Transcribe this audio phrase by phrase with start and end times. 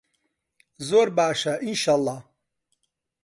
[0.87, 2.17] زۆر باشە ئینشەڵا.